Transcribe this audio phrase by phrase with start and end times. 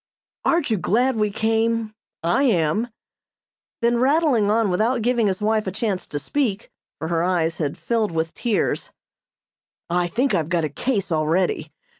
[0.45, 1.93] "Aren't you glad we came?
[2.23, 2.87] I am."
[3.83, 7.77] Then rattling on without giving his wife a chance to speak, for her eyes had
[7.77, 8.89] filled with tears:
[9.91, 11.71] "I think I've got a 'case' already.